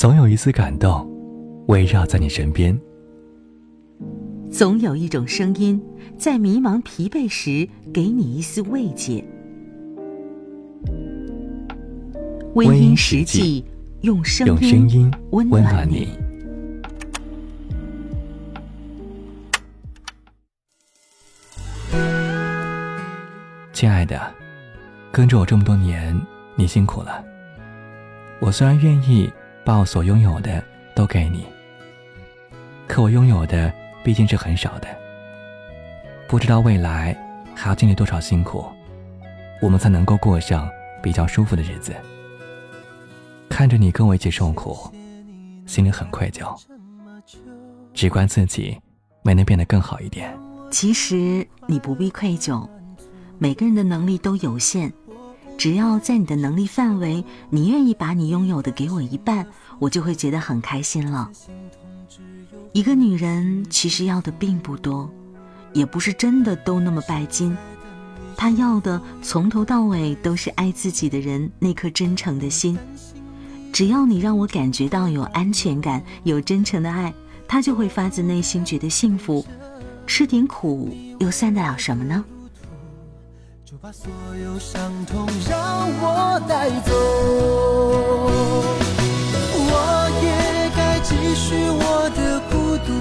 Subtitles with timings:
[0.00, 1.06] 总有一丝感动，
[1.68, 2.74] 围绕在你身边。
[4.50, 5.78] 总有一种声音，
[6.16, 9.22] 在迷茫疲惫时，给你一丝慰藉。
[12.54, 13.62] 微音实际，
[14.00, 14.56] 用声
[14.88, 16.08] 音温暖你。
[23.74, 24.18] 亲爱的，
[25.12, 26.18] 跟着我这么多年，
[26.56, 27.22] 你辛苦了。
[28.40, 29.30] 我虽然愿意
[29.64, 30.62] 把我所拥有的
[30.94, 31.44] 都给你，
[32.86, 34.88] 可我拥有的毕竟是很少的。
[36.26, 37.16] 不知道未来
[37.54, 38.64] 还要经历多少辛苦，
[39.60, 40.68] 我们才能够过上
[41.02, 41.94] 比较舒服的日子。
[43.48, 44.90] 看着你跟我一起受苦，
[45.66, 46.58] 心里很愧疚，
[47.92, 48.78] 只怪自己
[49.22, 50.32] 没能变得更好一点。
[50.70, 52.66] 其实你不必愧疚，
[53.38, 54.92] 每个人的能力都有限。
[55.60, 59.46] 只要在你的能力范围，你愿意把你拥有的给我一半，
[59.78, 61.30] 我就会觉得很开心了。
[62.72, 65.10] 一个女人其实要的并不多，
[65.74, 67.54] 也不是真的都那么拜金，
[68.38, 72.78] 她要的从头到尾都是爱自己的人那颗真诚的心。
[73.70, 77.12] 只要你让我感觉到有安全感、有真诚的爱，
[77.46, 79.44] 她就会发自内心觉得幸福。
[80.06, 82.24] 吃点苦又算得了什么呢？
[83.82, 85.58] 把所有伤痛让
[86.02, 86.92] 我带走，
[89.56, 89.72] 我
[90.20, 90.28] 也
[90.76, 92.92] 该继续我的孤独，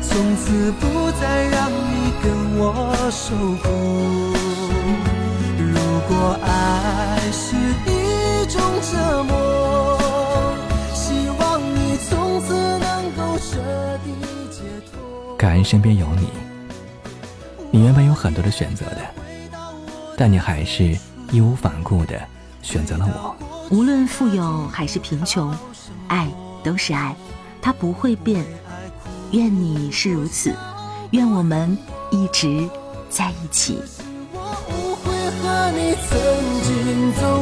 [0.00, 2.64] 从此不再让你跟我
[3.10, 3.68] 受苦。
[5.58, 5.76] 如
[6.08, 6.10] 果
[6.42, 6.48] 爱
[7.30, 7.54] 是
[7.84, 7.86] 一
[8.46, 9.98] 种折磨，
[10.94, 13.60] 希望你从此能够彻
[14.02, 14.08] 底
[14.50, 15.36] 解脱。
[15.36, 16.47] 感恩身边有你。
[17.70, 19.00] 你原本有很多的选择的，
[20.16, 20.96] 但你还是
[21.30, 22.18] 义无反顾的
[22.62, 23.36] 选择了我。
[23.70, 25.54] 无论富有还是贫穷，
[26.08, 26.26] 爱
[26.64, 27.14] 都是爱，
[27.60, 28.44] 它不会变。
[29.32, 30.54] 愿你是如此，
[31.10, 31.76] 愿我们
[32.10, 32.66] 一直
[33.10, 33.78] 在一起。
[37.20, 37.37] 和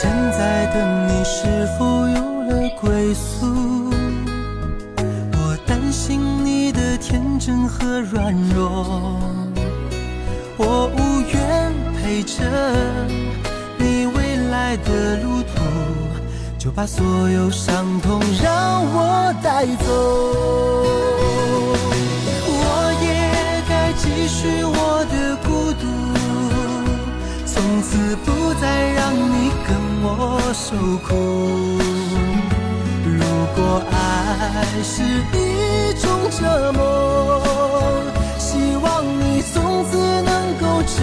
[0.00, 3.92] 现在的你是否有了归宿？
[5.32, 9.18] 我担心你的天真和软弱，
[10.56, 12.44] 我无愿陪着
[13.76, 14.06] 你。
[14.06, 15.64] 未来的路途，
[16.56, 20.57] 就把所有伤痛让我带走。
[28.38, 31.08] 不再让你跟我受苦。
[33.04, 33.18] 如
[33.56, 33.94] 果爱
[34.82, 35.02] 是
[35.36, 37.42] 一种折磨。
[38.38, 40.94] 希望你从此能够彻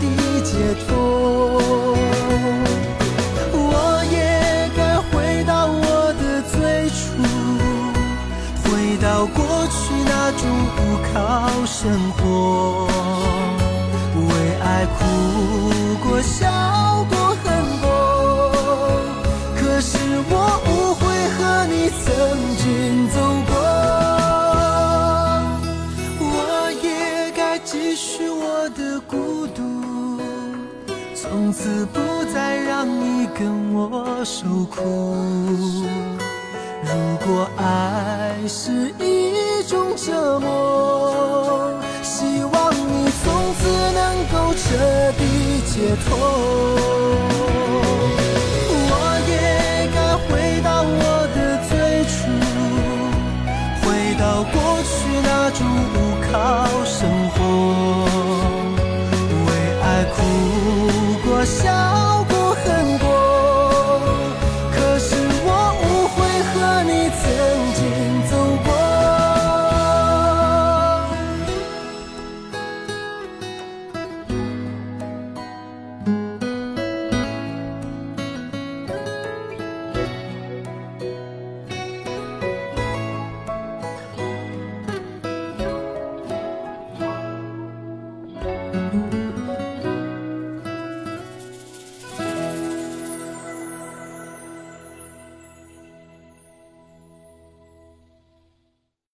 [0.00, 0.02] 底
[0.42, 0.50] 解
[0.86, 0.88] 脱，
[3.52, 4.16] 我也
[4.76, 6.98] 该回到我的最初，
[8.64, 9.38] 回到过
[9.68, 10.42] 去那种
[10.74, 10.78] 不
[11.12, 11.16] 靠
[11.64, 12.18] 生活，
[31.48, 31.98] 从此不
[32.30, 35.16] 再让你跟我受苦。
[36.84, 36.92] 如
[37.26, 41.72] 果爱是一种折磨，
[42.02, 44.76] 希望你从此能够彻
[45.16, 46.87] 底解脱。